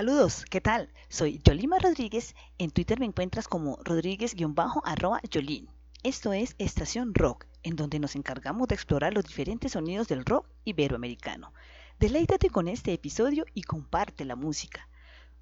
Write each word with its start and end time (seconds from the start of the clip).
Saludos, 0.00 0.46
¿qué 0.48 0.62
tal? 0.62 0.88
Soy 1.10 1.42
Yolima 1.44 1.78
Rodríguez. 1.78 2.34
En 2.56 2.70
Twitter 2.70 2.98
me 2.98 3.04
encuentras 3.04 3.46
como 3.46 3.76
rodríguez-yolín. 3.84 5.68
Esto 6.02 6.32
es 6.32 6.54
Estación 6.56 7.12
Rock, 7.12 7.44
en 7.62 7.76
donde 7.76 7.98
nos 7.98 8.16
encargamos 8.16 8.66
de 8.68 8.76
explorar 8.76 9.12
los 9.12 9.26
diferentes 9.26 9.72
sonidos 9.72 10.08
del 10.08 10.24
rock 10.24 10.48
iberoamericano. 10.64 11.52
Deleítate 11.98 12.48
con 12.48 12.66
este 12.66 12.94
episodio 12.94 13.44
y 13.52 13.64
comparte 13.64 14.24
la 14.24 14.36
música. 14.36 14.88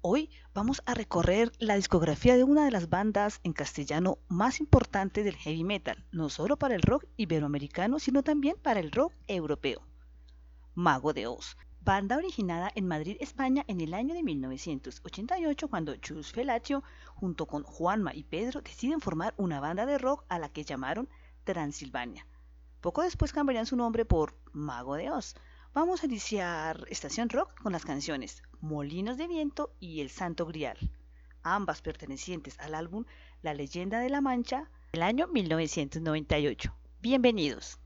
Hoy 0.01 0.29
vamos 0.53 0.81
a 0.85 0.93
recorrer 0.93 1.53
la 1.59 1.75
discografía 1.75 2.35
de 2.35 2.43
una 2.43 2.65
de 2.65 2.71
las 2.71 2.89
bandas 2.89 3.39
en 3.45 3.53
castellano 3.53 4.17
más 4.27 4.59
importantes 4.59 5.23
del 5.23 5.37
heavy 5.37 5.63
metal, 5.63 6.03
no 6.11 6.27
solo 6.27 6.57
para 6.57 6.75
el 6.75 6.81
rock 6.81 7.05
iberoamericano, 7.15 7.97
sino 7.97 8.23
también 8.23 8.57
para 8.61 8.81
el 8.81 8.91
rock 8.91 9.13
europeo. 9.27 9.81
Mago 10.75 11.13
de 11.13 11.27
Oz, 11.27 11.55
banda 11.81 12.17
originada 12.17 12.71
en 12.75 12.87
Madrid, 12.87 13.17
España 13.19 13.63
en 13.67 13.81
el 13.81 13.93
año 13.93 14.13
de 14.13 14.23
1988 14.23 15.67
cuando 15.67 15.95
Chus 15.95 16.31
Felatio 16.31 16.83
junto 17.15 17.45
con 17.45 17.63
Juanma 17.63 18.13
y 18.13 18.23
Pedro 18.23 18.61
deciden 18.61 19.01
formar 19.01 19.33
una 19.37 19.59
banda 19.59 19.85
de 19.85 19.97
rock 19.97 20.23
a 20.29 20.39
la 20.39 20.49
que 20.49 20.63
llamaron 20.63 21.09
Transilvania. 21.43 22.25
Poco 22.81 23.01
después 23.01 23.33
cambiarían 23.33 23.65
su 23.65 23.75
nombre 23.75 24.05
por 24.05 24.35
Mago 24.53 24.95
de 24.95 25.11
Oz. 25.11 25.35
Vamos 25.73 26.01
a 26.01 26.05
iniciar 26.05 26.85
Estación 26.89 27.29
Rock 27.29 27.61
con 27.61 27.73
las 27.73 27.85
canciones 27.85 28.41
Molinos 28.61 29.17
de 29.17 29.27
Viento 29.27 29.71
y 29.79 30.01
El 30.01 30.09
Santo 30.09 30.45
Grial, 30.45 30.77
ambas 31.43 31.81
pertenecientes 31.81 32.59
al 32.59 32.75
álbum 32.75 33.05
La 33.41 33.53
Leyenda 33.53 33.99
de 33.99 34.09
la 34.09 34.21
Mancha 34.21 34.69
del 34.93 35.03
año 35.03 35.27
1998. 35.27 36.73
Bienvenidos. 37.01 37.79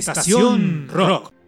Estación 0.00 0.88
Rock. 0.92 1.39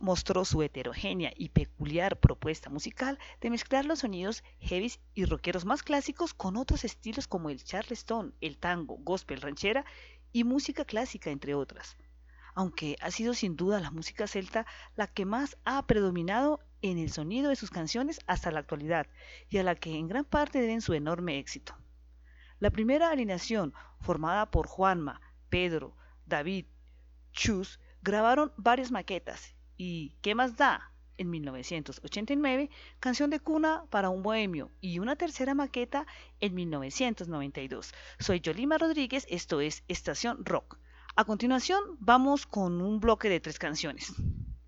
Mostró 0.00 0.44
su 0.44 0.62
heterogénea 0.62 1.32
y 1.34 1.48
peculiar 1.48 2.20
propuesta 2.20 2.70
musical 2.70 3.18
de 3.40 3.50
mezclar 3.50 3.84
los 3.84 4.00
sonidos 4.00 4.44
heavy 4.60 4.92
y 5.14 5.24
rockeros 5.24 5.64
más 5.64 5.82
clásicos 5.82 6.34
con 6.34 6.56
otros 6.56 6.84
estilos 6.84 7.26
como 7.26 7.50
el 7.50 7.64
charleston, 7.64 8.34
el 8.40 8.58
tango, 8.58 8.98
gospel, 8.98 9.40
ranchera 9.40 9.84
y 10.32 10.44
música 10.44 10.84
clásica, 10.84 11.30
entre 11.30 11.54
otras. 11.54 11.96
Aunque 12.54 12.96
ha 13.00 13.10
sido 13.10 13.34
sin 13.34 13.56
duda 13.56 13.80
la 13.80 13.90
música 13.90 14.26
celta 14.26 14.66
la 14.94 15.06
que 15.06 15.24
más 15.24 15.56
ha 15.64 15.84
predominado 15.86 16.60
en 16.82 16.98
el 16.98 17.10
sonido 17.10 17.48
de 17.48 17.56
sus 17.56 17.70
canciones 17.70 18.20
hasta 18.26 18.50
la 18.50 18.60
actualidad 18.60 19.06
y 19.48 19.58
a 19.58 19.62
la 19.62 19.74
que 19.74 19.96
en 19.96 20.08
gran 20.08 20.24
parte 20.24 20.60
deben 20.60 20.82
su 20.82 20.94
enorme 20.94 21.38
éxito. 21.38 21.74
La 22.58 22.70
primera 22.70 23.10
alineación, 23.10 23.72
formada 24.00 24.50
por 24.50 24.66
Juanma, 24.66 25.20
Pedro, 25.48 25.96
David, 26.26 26.66
Chus, 27.32 27.80
grabaron 28.02 28.52
varias 28.56 28.90
maquetas 28.90 29.54
y 29.80 30.12
¿Qué 30.20 30.34
más 30.34 30.58
da? 30.58 30.92
en 31.16 31.30
1989, 31.30 32.70
Canción 32.98 33.30
de 33.30 33.40
cuna 33.40 33.84
para 33.90 34.08
un 34.10 34.22
bohemio 34.22 34.70
y 34.80 34.98
una 34.98 35.16
tercera 35.16 35.54
maqueta 35.54 36.06
en 36.40 36.54
1992. 36.54 37.92
Soy 38.18 38.40
Yolima 38.40 38.78
Rodríguez, 38.78 39.26
esto 39.28 39.60
es 39.60 39.82
Estación 39.88 40.44
Rock. 40.44 40.78
A 41.16 41.24
continuación 41.24 41.80
vamos 41.98 42.46
con 42.46 42.80
un 42.80 43.00
bloque 43.00 43.28
de 43.28 43.40
tres 43.40 43.58
canciones. 43.58 44.12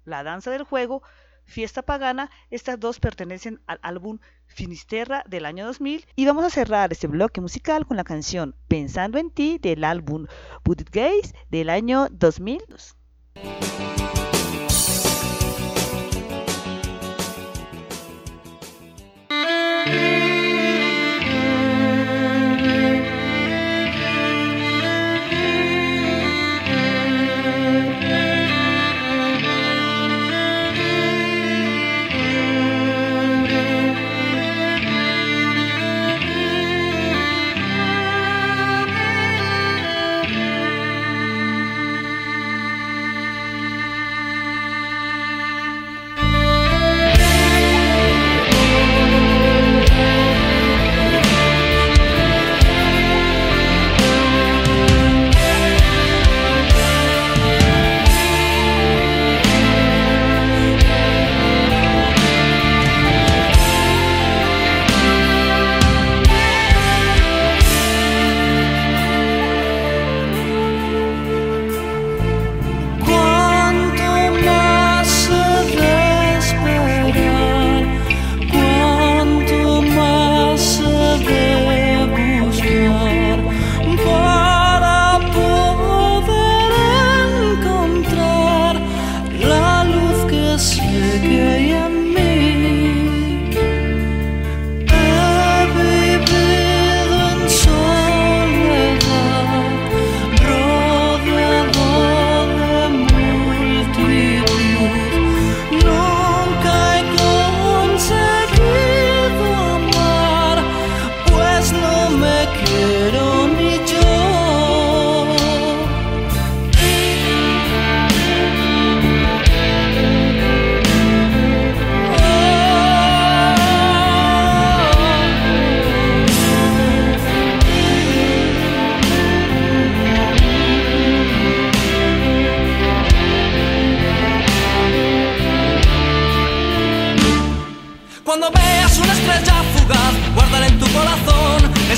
La 0.04 0.22
danza 0.22 0.50
del 0.50 0.64
juego, 0.64 1.02
Fiesta 1.44 1.82
Pagana, 1.82 2.30
estas 2.50 2.80
dos 2.80 2.98
pertenecen 2.98 3.60
al 3.66 3.80
álbum 3.82 4.18
Finisterra 4.46 5.24
del 5.26 5.46
año 5.46 5.66
2000 5.66 6.06
y 6.16 6.26
vamos 6.26 6.44
a 6.44 6.50
cerrar 6.50 6.92
este 6.92 7.06
bloque 7.06 7.40
musical 7.40 7.86
con 7.86 7.96
la 7.98 8.04
canción 8.04 8.54
Pensando 8.68 9.18
en 9.18 9.30
ti 9.30 9.58
del 9.58 9.84
álbum 9.84 10.26
Budget 10.64 10.90
Gaze 10.90 11.34
del 11.50 11.68
año 11.70 12.08
2002. 12.10 12.96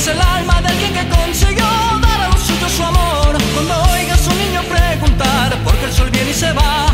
es 0.04 0.08
el 0.08 0.20
alma 0.20 0.60
de 0.60 0.68
alguien 0.68 0.92
que 0.92 1.08
consiguió 1.08 1.64
dar 2.02 2.20
a 2.20 2.28
los 2.28 2.40
suyos 2.40 2.72
su 2.72 2.82
amor. 2.82 3.38
Cuando 3.54 3.74
oigas 3.92 4.26
a 4.26 4.30
un 4.30 4.38
niño 4.38 4.62
preguntar 4.64 5.56
por 5.64 5.74
qué 5.78 5.86
el 5.86 5.92
sol 5.92 6.10
viene 6.10 6.30
y 6.30 6.34
se 6.34 6.52
va. 6.52 6.84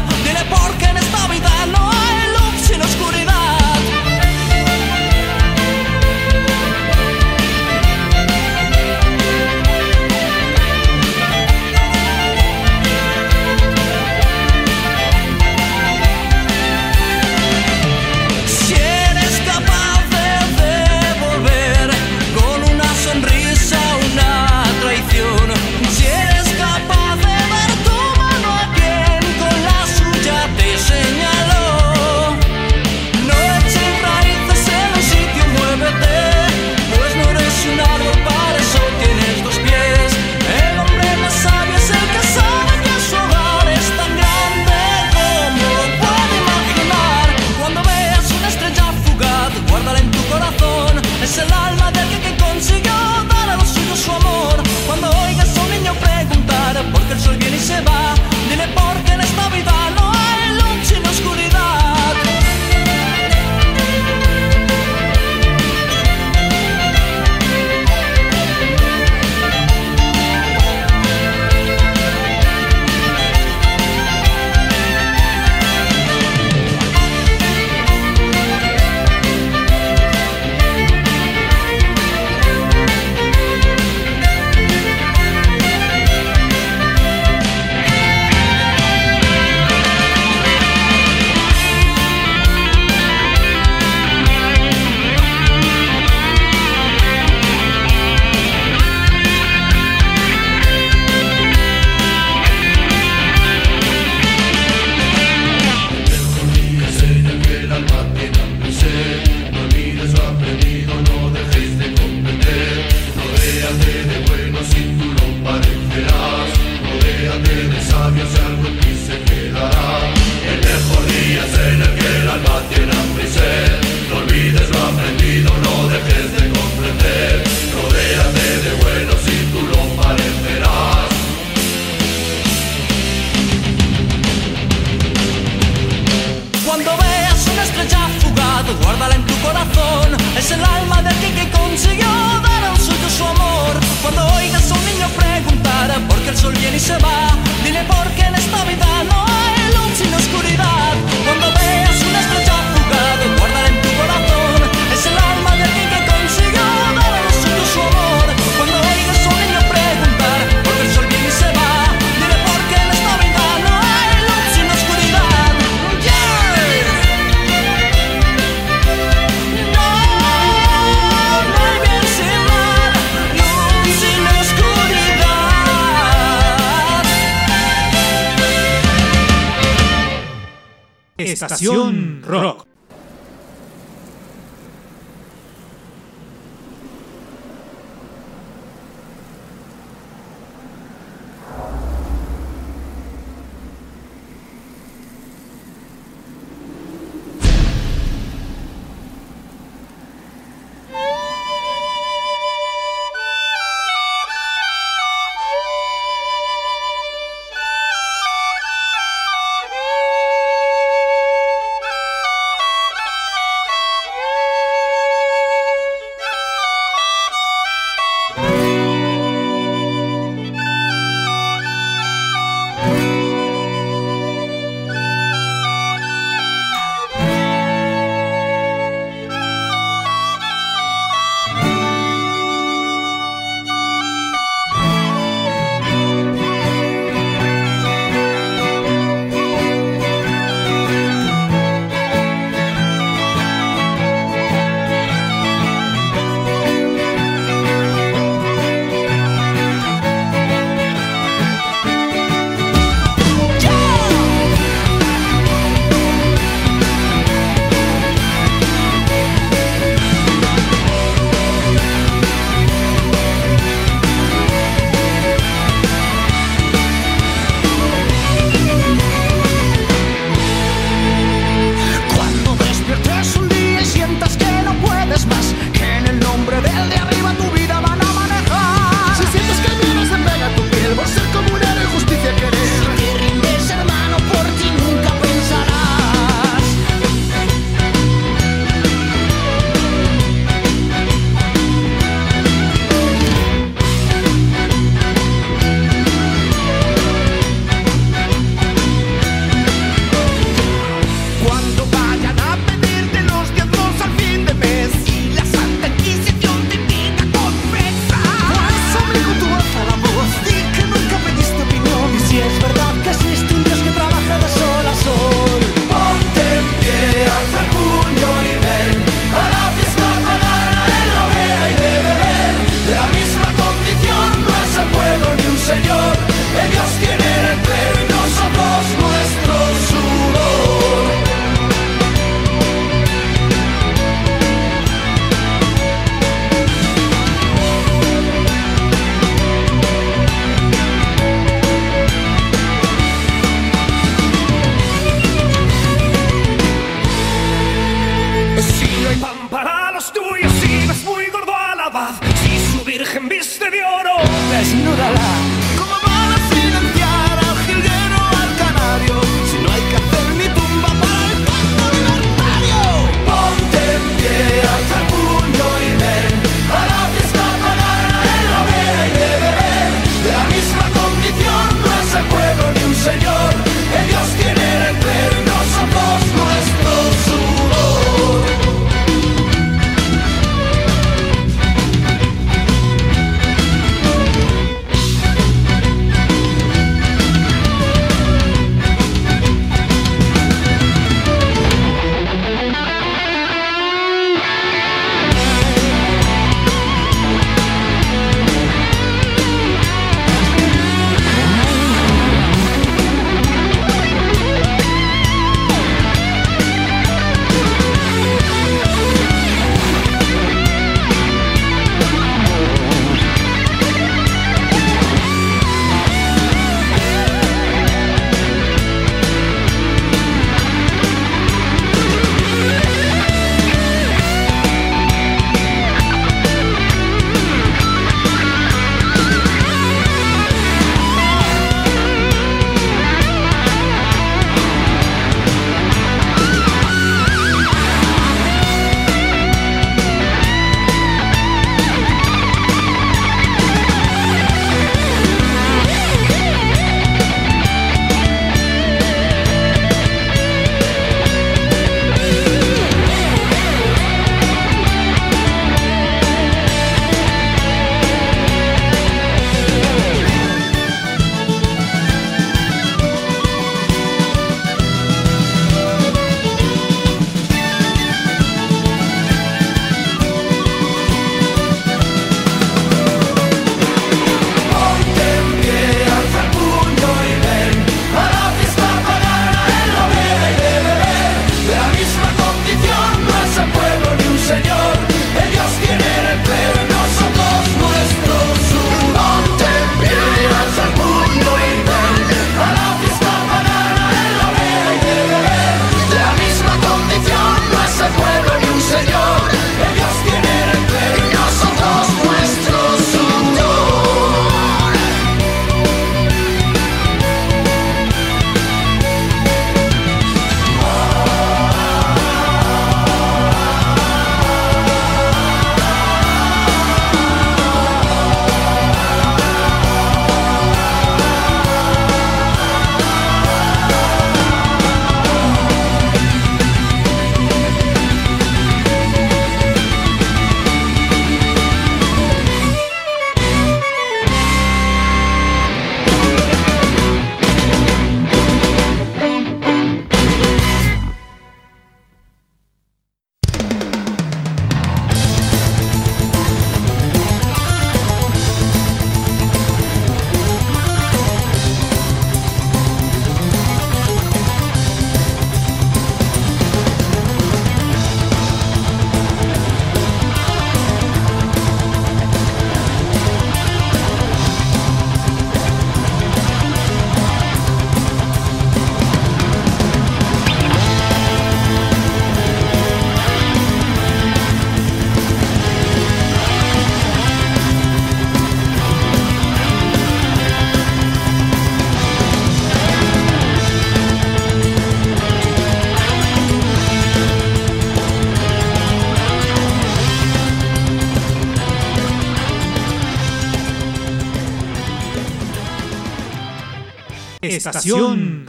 estación. 597.60 598.39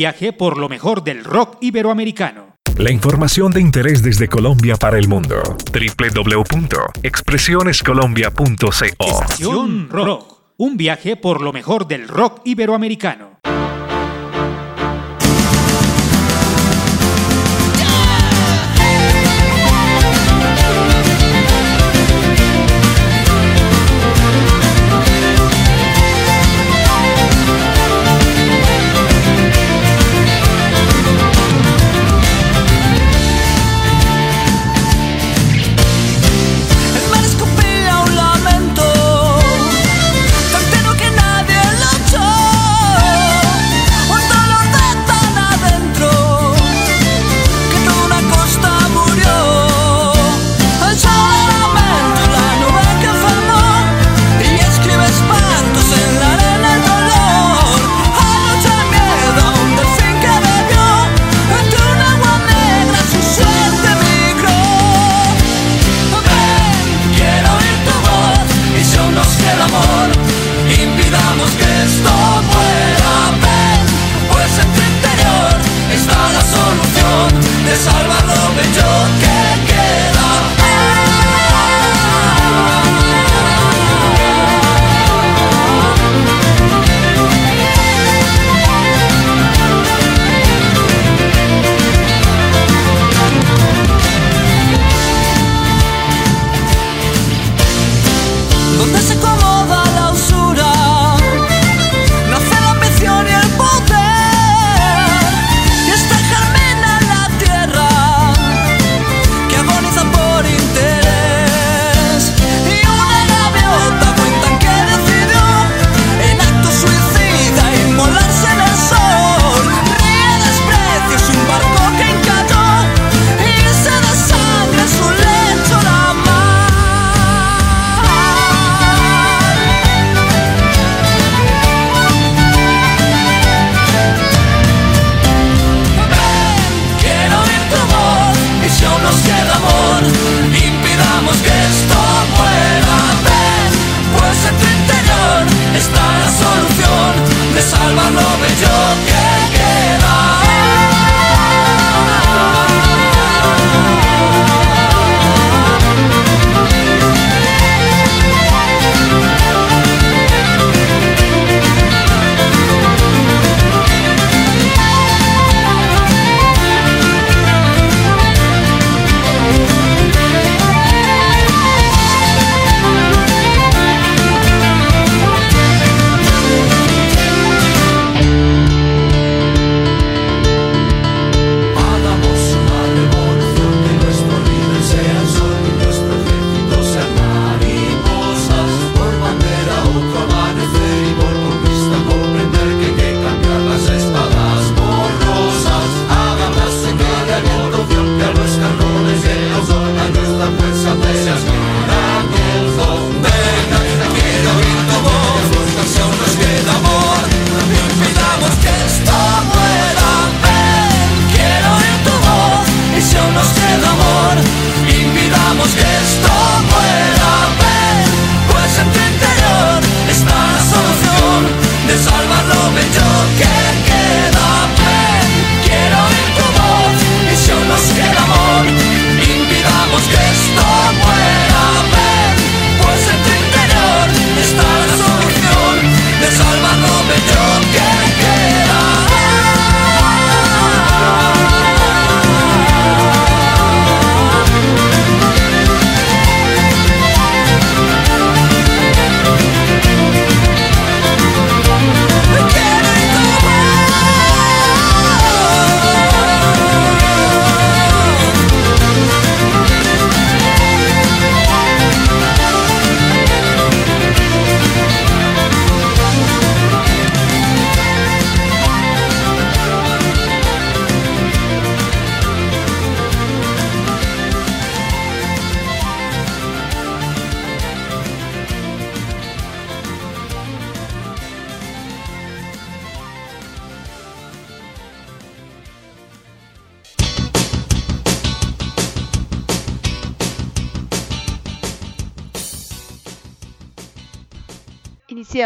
viaje 0.00 0.32
por 0.32 0.56
lo 0.56 0.70
mejor 0.70 1.04
del 1.04 1.24
rock 1.24 1.58
iberoamericano. 1.60 2.56
La 2.78 2.90
información 2.90 3.52
de 3.52 3.60
interés 3.60 4.02
desde 4.02 4.28
Colombia 4.28 4.76
para 4.76 4.96
el 4.96 5.08
mundo. 5.08 5.42
www.expresionescolombia.co 5.74 8.66
Estación 8.66 9.90
Rock. 9.90 10.40
Un 10.56 10.78
viaje 10.78 11.16
por 11.16 11.42
lo 11.42 11.52
mejor 11.52 11.86
del 11.86 12.08
rock 12.08 12.40
iberoamericano. 12.46 13.40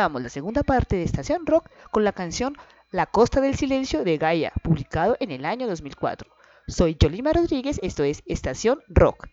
La 0.05 0.29
segunda 0.29 0.63
parte 0.63 0.97
de 0.97 1.03
Estación 1.03 1.47
Rock 1.47 1.71
con 1.91 2.05
la 2.05 2.13
canción 2.13 2.59
La 2.91 3.07
Costa 3.07 3.41
del 3.41 3.57
Silencio 3.57 4.05
de 4.05 4.19
Gaia, 4.19 4.53
publicado 4.63 5.17
en 5.19 5.31
el 5.31 5.47
año 5.47 5.67
2004. 5.67 6.31
Soy 6.69 6.95
Yolima 7.01 7.33
Rodríguez, 7.33 7.81
esto 7.83 8.05
es 8.05 8.23
Estación 8.27 8.83
Rock. 8.87 9.29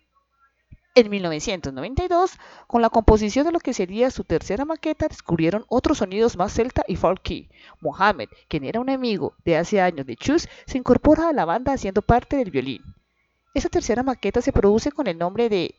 En 0.96 1.10
1992, 1.10 2.38
con 2.68 2.82
la 2.82 2.90
composición 2.90 3.46
de 3.46 3.52
lo 3.52 3.60
que 3.60 3.74
sería 3.74 4.12
su 4.12 4.24
tercera 4.24 4.64
maqueta, 4.64 5.10
descubrieron 5.10 5.66
otros 5.68 5.98
sonidos 5.98 6.38
más 6.38 6.54
celta 6.54 6.84
y 6.88 6.96
folky. 6.96 7.50
Mohamed, 7.82 8.30
quien 8.48 8.64
era 8.64 8.80
un 8.80 8.90
amigo 8.90 9.36
de 9.44 9.58
hace 9.58 9.82
años 9.82 10.06
de 10.06 10.16
Chus, 10.16 10.48
se 10.66 10.78
incorpora 10.78 11.28
a 11.28 11.34
la 11.34 11.44
banda 11.44 11.74
haciendo 11.74 12.02
parte 12.02 12.38
del 12.38 12.50
violín. 12.50 12.82
Esta 13.54 13.68
tercera 13.68 14.04
maqueta 14.04 14.42
se 14.42 14.54
produce 14.54 14.94
con 14.94 15.08
el 15.08 15.18
nombre 15.18 15.50
de 15.50 15.76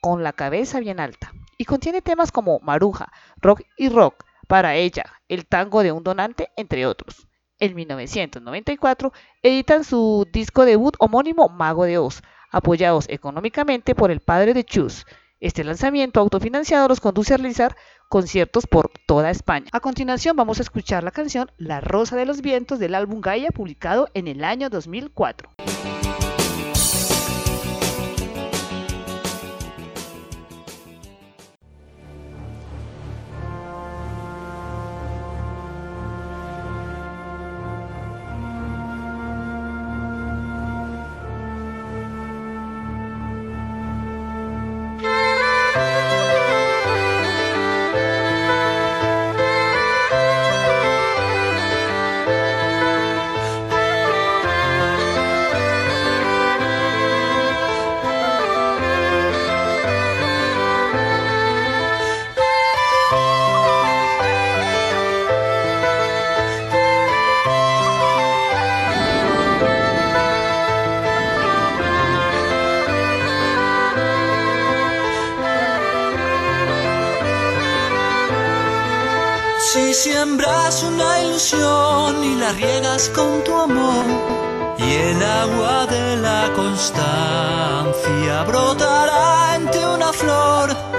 Con 0.00 0.22
la 0.22 0.32
cabeza 0.32 0.78
bien 0.78 1.00
alta 1.00 1.32
y 1.58 1.64
contiene 1.64 2.02
temas 2.02 2.32
como 2.32 2.60
Maruja, 2.60 3.12
Rock 3.40 3.62
y 3.76 3.88
Rock, 3.88 4.24
Para 4.48 4.74
ella, 4.74 5.04
El 5.28 5.46
tango 5.46 5.82
de 5.82 5.92
un 5.92 6.02
donante, 6.02 6.50
entre 6.56 6.86
otros. 6.86 7.28
En 7.58 7.74
1994 7.74 9.12
editan 9.42 9.84
su 9.84 10.26
disco 10.32 10.64
debut 10.64 10.96
homónimo 10.98 11.48
Mago 11.48 11.84
de 11.84 11.98
Oz, 11.98 12.22
apoyados 12.50 13.06
económicamente 13.08 13.94
por 13.94 14.10
el 14.10 14.20
padre 14.20 14.52
de 14.52 14.64
Chus. 14.64 15.06
Este 15.40 15.64
lanzamiento 15.64 16.20
autofinanciado 16.20 16.86
los 16.88 17.00
conduce 17.00 17.34
a 17.34 17.36
realizar 17.36 17.76
conciertos 18.08 18.66
por 18.66 18.90
toda 19.06 19.30
España. 19.30 19.66
A 19.72 19.80
continuación 19.80 20.36
vamos 20.36 20.58
a 20.58 20.62
escuchar 20.62 21.02
la 21.02 21.10
canción 21.10 21.50
La 21.56 21.80
Rosa 21.80 22.16
de 22.16 22.26
los 22.26 22.42
Vientos 22.42 22.78
del 22.78 22.94
álbum 22.94 23.20
Gaia 23.20 23.50
publicado 23.50 24.08
en 24.14 24.28
el 24.28 24.44
año 24.44 24.68
2004. 24.68 25.50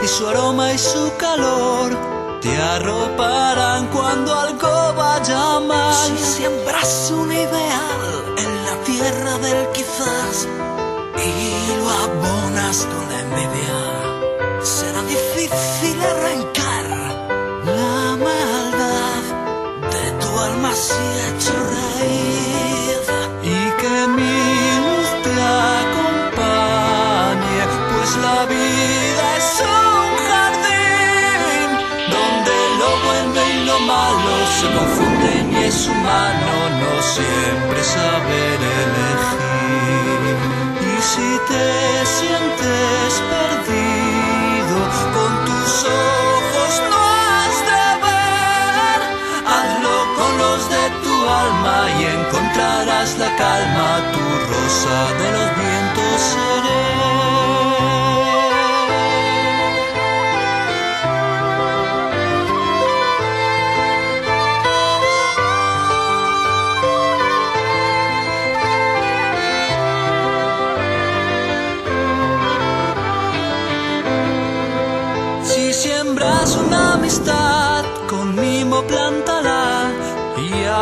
Y 0.04 0.08
su 0.08 0.28
aroma 0.28 0.74
y 0.74 0.78
su 0.78 1.12
calor 1.18 1.98
te 2.42 2.58
arroparán 2.58 3.88
cuando 3.88 4.38
algo 4.38 4.94
vaya 4.96 5.60
mal. 5.62 5.94
Si 5.96 6.18
siembras 6.18 7.12
un 7.12 7.32
ideal 7.32 8.36
en 8.38 8.66
la 8.66 8.76
tierra 8.84 9.38
del 9.38 9.68
quizás, 9.72 10.48
y 11.16 11.78
lo 11.78 11.90
abonas 11.90 12.86
con 12.92 13.10
la 13.10 13.20
envidia, 13.22 14.62
será 14.62 15.02
difícil 15.04 15.83
siempre 37.16 37.84
saber 37.84 38.60
elegir. 38.82 40.38
Y 40.82 41.02
si 41.12 41.30
te 41.50 41.70
sientes 42.18 43.10
perdido 43.34 44.78
con 45.16 45.32
tus 45.48 45.72
ojos 45.86 46.72
no 46.90 47.00
has 47.26 47.58
de 47.70 47.86
ver, 48.06 49.00
hazlo 49.54 49.96
con 50.18 50.32
los 50.44 50.62
de 50.74 50.86
tu 51.04 51.16
alma 51.44 51.78
y 52.00 52.02
encontrarás 52.18 53.10
la 53.20 53.30
calma, 53.44 53.90
tu 54.14 54.26
rosa 54.50 55.00
de 55.20 55.28
los 55.36 55.50
vientos 55.62 56.18
seré. 56.32 56.93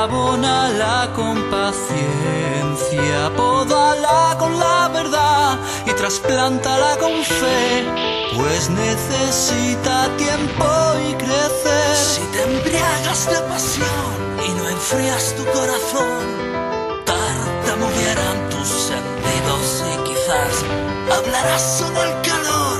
Abónala 0.04 1.12
con 1.16 1.36
paciencia. 1.50 3.32
Pódala 3.36 4.36
con 4.40 4.60
la 4.60 4.90
verdad 4.90 5.60
y 5.86 5.92
trasplántala 5.92 6.98
con 6.98 7.24
fe, 7.24 7.86
pues 8.36 8.70
necesita 8.70 10.10
tiempo 10.18 10.66
y 11.08 11.14
crecer. 11.24 11.96
Si 11.96 12.22
te 12.34 12.42
embriagas 12.50 13.30
de 13.32 13.40
pasión 13.52 14.14
y 14.48 14.50
no 14.58 14.70
enfrías 14.70 15.36
tu 15.38 15.46
corazón, 15.58 16.22
tartamudearán 17.06 18.50
tus 18.50 18.68
sentidos 18.90 19.84
y 19.92 19.94
quizás 20.10 20.54
hablarás 21.16 21.64
solo 21.80 22.04
el 22.04 22.14
calor 22.28 22.80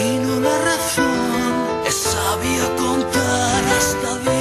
y 0.00 0.18
no 0.24 0.40
la 0.40 0.56
razón. 0.70 1.82
Es 1.86 1.96
sabio 2.14 2.64
contar 2.76 3.62
hasta 3.78 4.31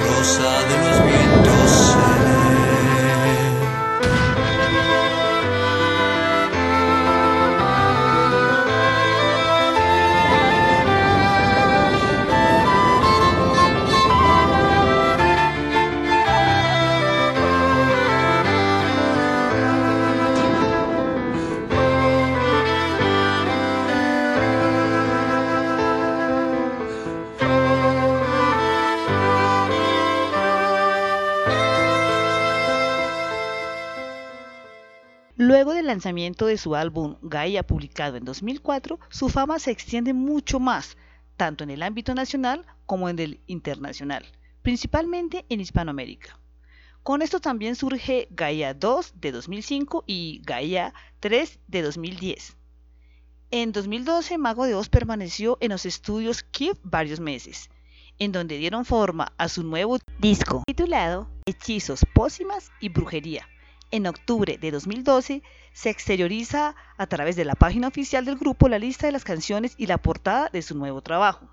rosa 0.00 0.62
de 0.68 0.78
los 0.78 1.06
vientos 1.06 1.35
del 35.86 35.94
lanzamiento 35.94 36.46
de 36.46 36.58
su 36.58 36.74
álbum 36.74 37.16
Gaia 37.22 37.64
publicado 37.64 38.16
en 38.16 38.24
2004, 38.24 38.98
su 39.08 39.28
fama 39.28 39.60
se 39.60 39.70
extiende 39.70 40.12
mucho 40.12 40.58
más, 40.58 40.96
tanto 41.36 41.62
en 41.62 41.70
el 41.70 41.82
ámbito 41.82 42.12
nacional 42.12 42.66
como 42.86 43.08
en 43.08 43.20
el 43.20 43.40
internacional, 43.46 44.26
principalmente 44.62 45.46
en 45.48 45.60
Hispanoamérica. 45.60 46.40
Con 47.04 47.22
esto 47.22 47.40
también 47.40 47.76
surge 47.76 48.26
Gaia 48.32 48.74
2 48.74 49.14
de 49.20 49.30
2005 49.30 50.02
y 50.08 50.42
Gaia 50.44 50.92
3 51.20 51.60
de 51.68 51.82
2010. 51.82 52.56
En 53.52 53.70
2012, 53.70 54.38
Mago 54.38 54.66
de 54.66 54.74
Oz 54.74 54.88
permaneció 54.88 55.56
en 55.60 55.70
los 55.70 55.86
estudios 55.86 56.42
Keep 56.42 56.78
varios 56.82 57.20
meses, 57.20 57.70
en 58.18 58.32
donde 58.32 58.58
dieron 58.58 58.84
forma 58.84 59.32
a 59.38 59.48
su 59.48 59.62
nuevo 59.62 59.98
disco 60.18 60.64
titulado 60.66 61.28
Hechizos, 61.44 62.04
Pócimas 62.12 62.72
y 62.80 62.88
Brujería. 62.88 63.46
En 63.92 64.06
octubre 64.08 64.58
de 64.58 64.70
2012 64.72 65.42
se 65.72 65.90
exterioriza 65.90 66.74
a 66.96 67.06
través 67.06 67.36
de 67.36 67.44
la 67.44 67.54
página 67.54 67.86
oficial 67.86 68.24
del 68.24 68.36
grupo 68.36 68.68
la 68.68 68.80
lista 68.80 69.06
de 69.06 69.12
las 69.12 69.22
canciones 69.22 69.74
y 69.78 69.86
la 69.86 69.98
portada 69.98 70.48
de 70.52 70.62
su 70.62 70.76
nuevo 70.76 71.02
trabajo. 71.02 71.48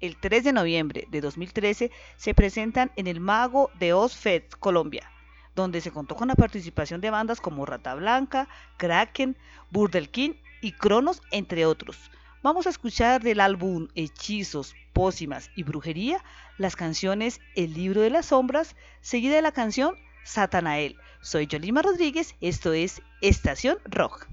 El 0.00 0.16
3 0.16 0.44
de 0.44 0.52
noviembre 0.52 1.08
de 1.10 1.20
2013 1.20 1.90
se 2.16 2.34
presentan 2.34 2.92
en 2.94 3.08
el 3.08 3.18
Mago 3.18 3.70
de 3.80 3.92
Oz 3.92 4.16
Fest 4.16 4.54
Colombia, 4.60 5.10
donde 5.56 5.80
se 5.80 5.90
contó 5.90 6.14
con 6.14 6.28
la 6.28 6.36
participación 6.36 7.00
de 7.00 7.10
bandas 7.10 7.40
como 7.40 7.66
Rata 7.66 7.96
Blanca, 7.96 8.48
Kraken, 8.76 9.36
Burdel 9.72 10.10
King 10.10 10.34
y 10.60 10.70
Cronos, 10.70 11.22
entre 11.32 11.66
otros. 11.66 12.12
Vamos 12.40 12.68
a 12.68 12.70
escuchar 12.70 13.20
del 13.20 13.40
álbum 13.40 13.88
Hechizos, 13.96 14.76
Pócimas 14.92 15.50
y 15.56 15.64
Brujería 15.64 16.22
las 16.56 16.76
canciones 16.76 17.40
El 17.56 17.74
libro 17.74 18.00
de 18.00 18.10
las 18.10 18.26
sombras, 18.26 18.76
seguida 19.00 19.34
de 19.34 19.42
la 19.42 19.50
canción 19.50 19.96
Satanael. 20.22 20.96
Soy 21.20 21.46
Yolima 21.48 21.82
Rodríguez, 21.82 22.36
esto 22.40 22.72
es 22.72 23.02
Estación 23.20 23.78
Rock. 23.84 24.28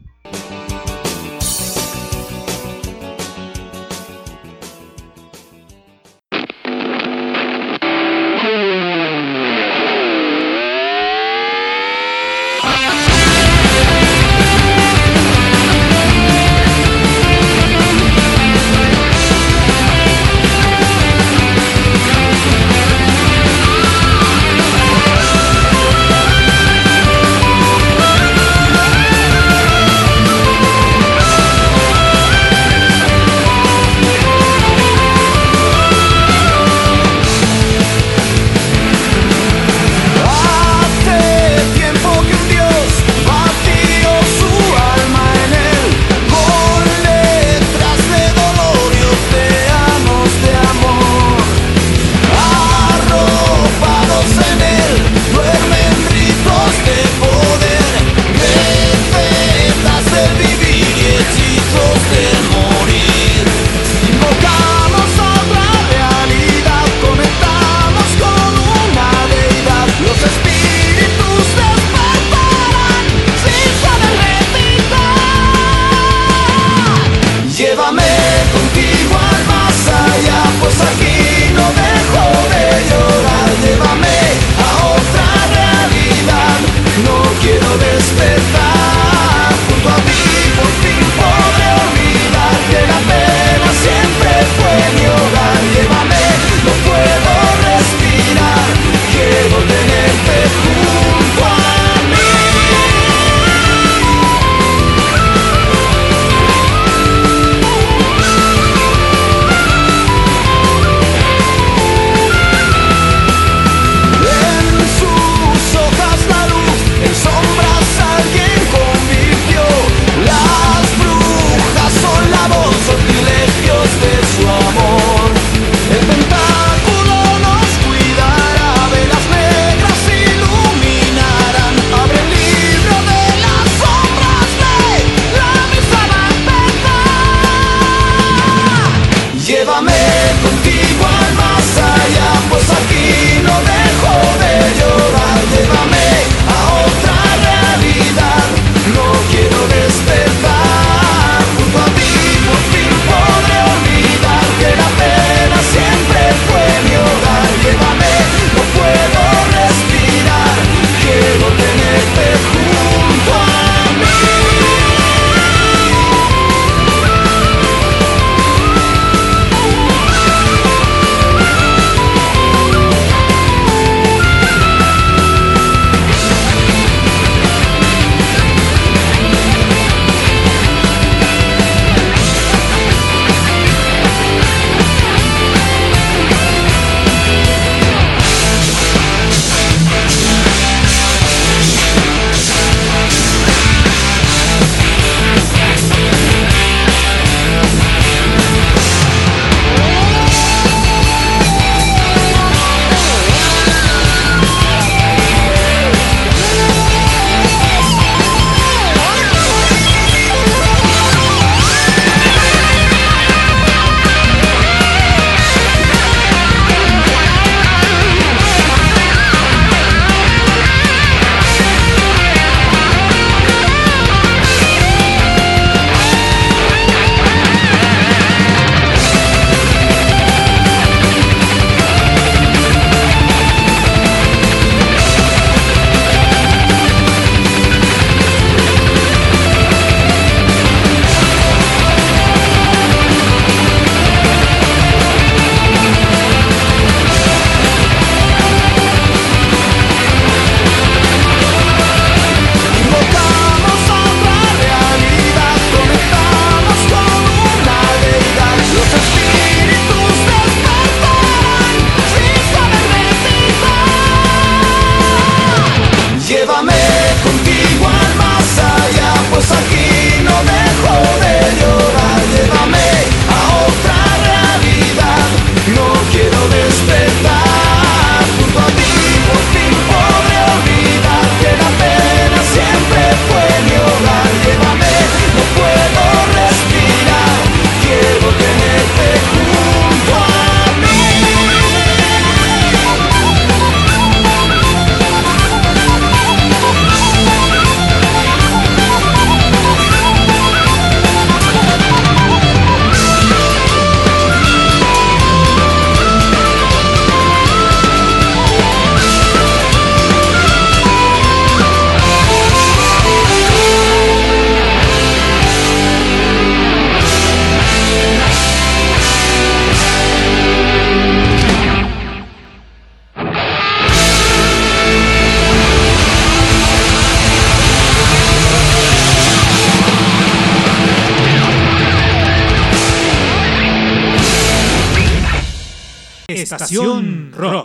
Estación 336.55 337.31
Rock. 337.35 337.64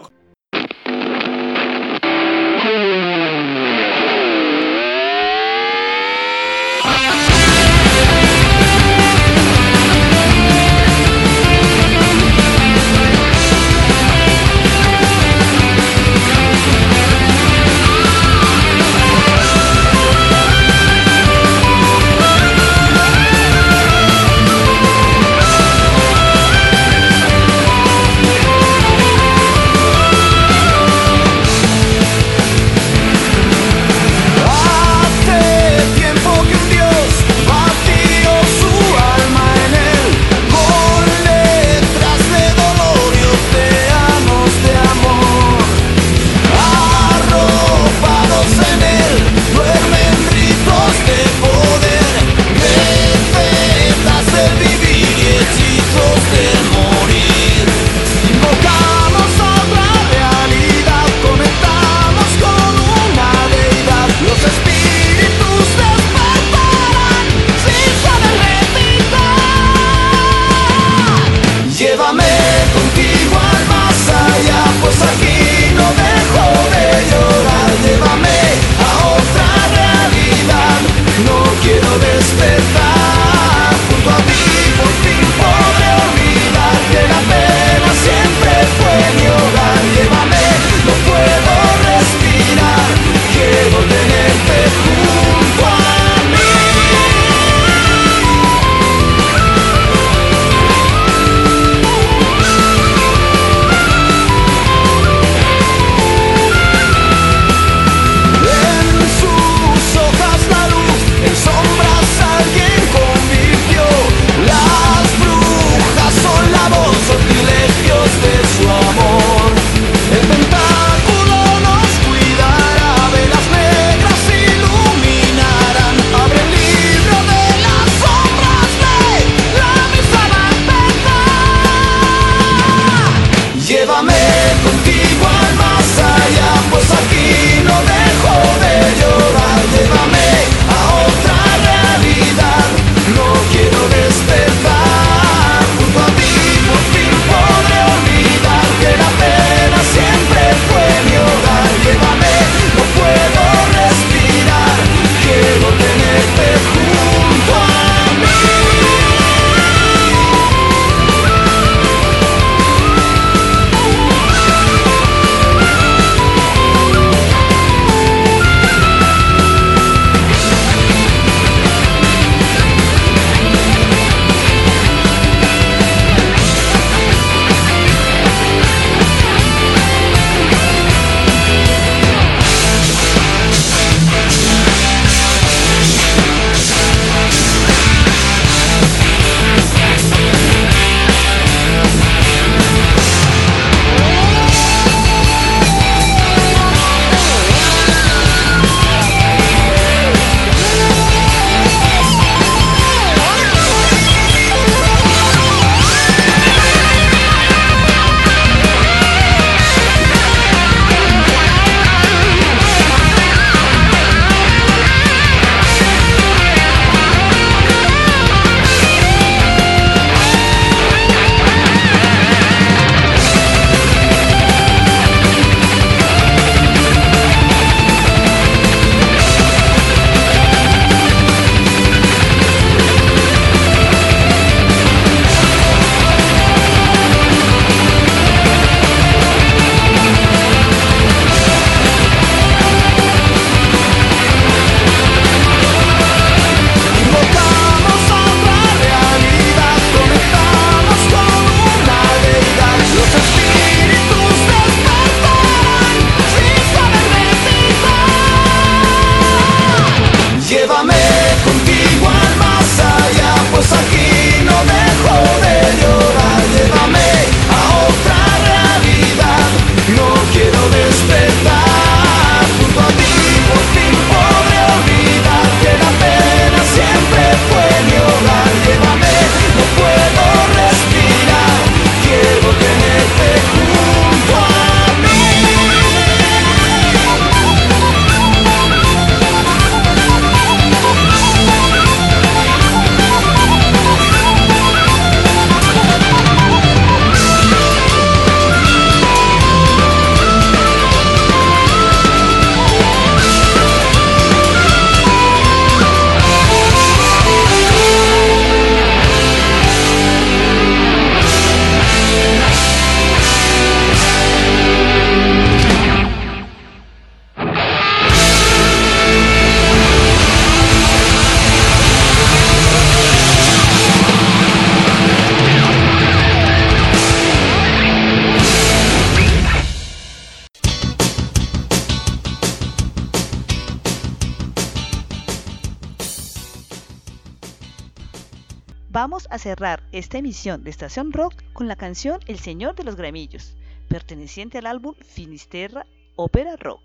Cerrar 339.41 339.83
esta 339.91 340.19
emisión 340.19 340.63
de 340.63 340.71
Estación 340.71 341.13
Rock 341.13 341.43
con 341.55 341.67
la 341.67 341.75
canción 341.75 342.21
El 342.27 342.39
Señor 342.39 342.75
de 342.75 342.85
los 342.85 342.95
Gramillos, 342.95 343.57
perteneciente 343.89 344.59
al 344.59 344.67
álbum 344.67 344.95
Finisterra 345.01 345.87
Ópera 346.15 346.57
Rock, 346.57 346.83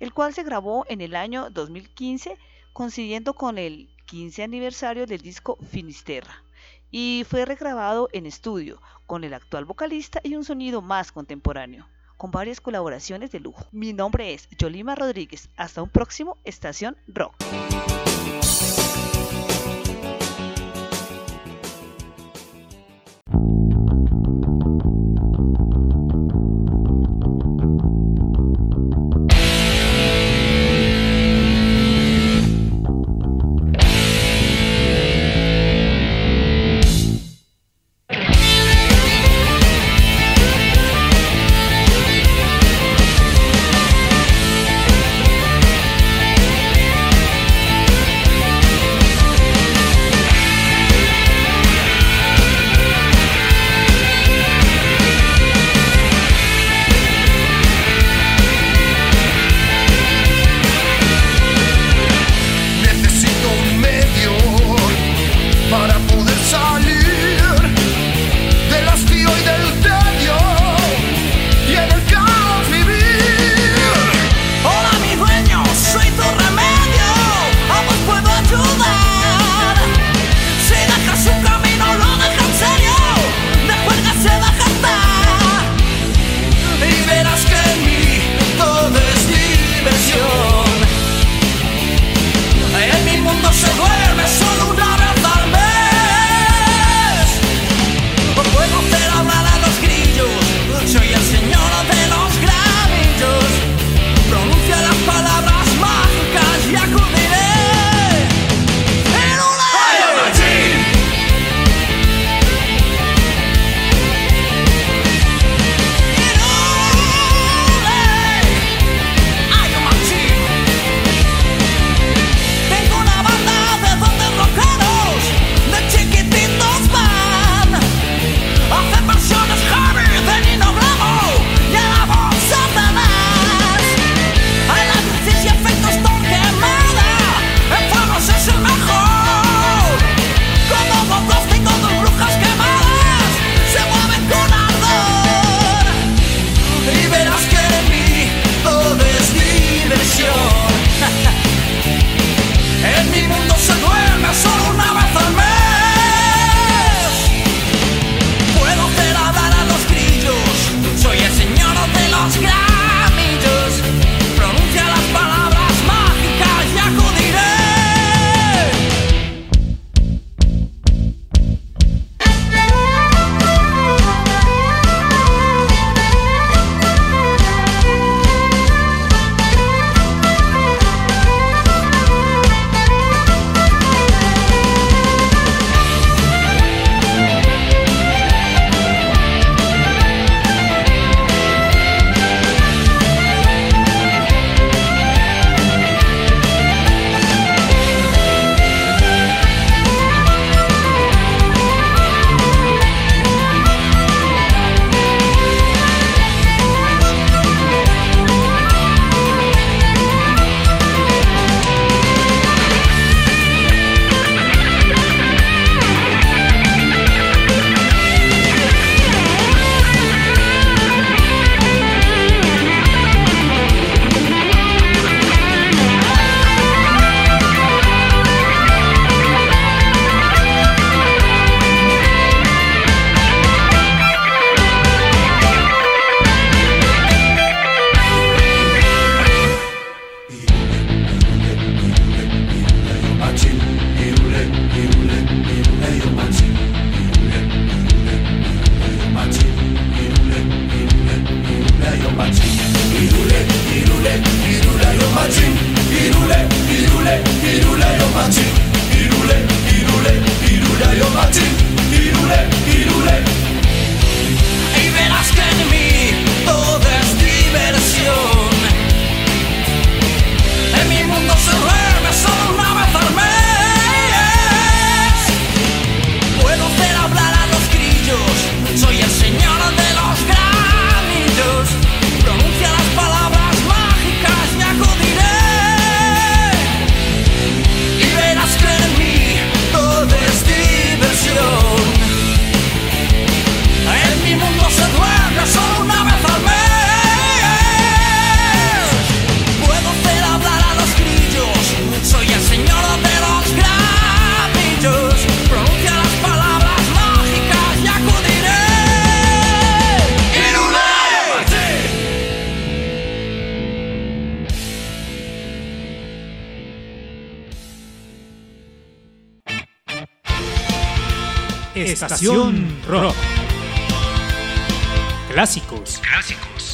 el 0.00 0.12
cual 0.12 0.34
se 0.34 0.42
grabó 0.42 0.84
en 0.88 1.00
el 1.00 1.14
año 1.14 1.50
2015 1.50 2.36
coincidiendo 2.72 3.34
con 3.34 3.58
el 3.58 3.88
15 4.06 4.42
aniversario 4.42 5.06
del 5.06 5.20
disco 5.20 5.56
Finisterra 5.70 6.42
y 6.90 7.24
fue 7.28 7.44
regrabado 7.44 8.08
en 8.12 8.26
estudio 8.26 8.82
con 9.06 9.22
el 9.22 9.32
actual 9.32 9.64
vocalista 9.64 10.20
y 10.24 10.34
un 10.34 10.44
sonido 10.44 10.82
más 10.82 11.12
contemporáneo, 11.12 11.86
con 12.16 12.32
varias 12.32 12.60
colaboraciones 12.60 13.30
de 13.30 13.38
lujo. 13.38 13.66
Mi 13.70 13.92
nombre 13.92 14.34
es 14.34 14.48
Yolima 14.58 14.96
Rodríguez. 14.96 15.48
Hasta 15.56 15.82
un 15.82 15.90
próximo 15.90 16.38
Estación 16.42 16.96
Rock. 17.06 17.36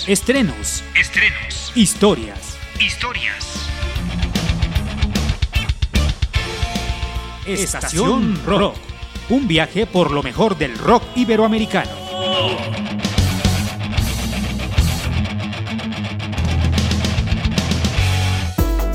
Estrenos, 0.06 0.82
Estrenos. 0.98 1.72
historias. 1.74 2.56
Historias. 2.80 3.70
Estación 7.46 8.40
Rock. 8.46 8.76
Un 9.28 9.46
viaje 9.46 9.86
por 9.86 10.10
lo 10.10 10.22
mejor 10.22 10.56
del 10.56 10.78
rock 10.78 11.02
iberoamericano. 11.16 11.90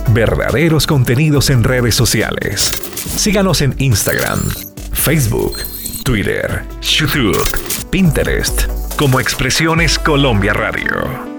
Verdaderos 0.10 0.88
contenidos 0.88 1.50
en 1.50 1.64
redes 1.64 1.96
sociales. 1.96 2.72
Síganos 3.18 3.62
en 3.62 3.76
Instagram, 3.78 4.40
Facebook, 4.94 5.58
Twitter, 6.04 6.66
YouTube, 6.82 7.90
Pinterest 7.90 8.75
como 8.96 9.20
Expresiones 9.20 10.00
Colombia 10.00 10.54
Radio. 10.54 11.35